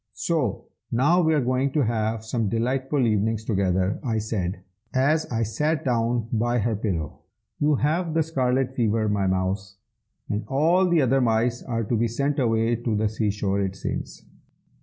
[0.15, 4.61] "So, now we are going to have some delightful evenings together," I said,
[4.95, 7.19] as I sat down by her pillow.
[7.59, 9.75] "You have the scarlet fever, my mouse,
[10.27, 13.75] and all the other mice are to be sent away to the sea shore, it
[13.75, 14.23] seems."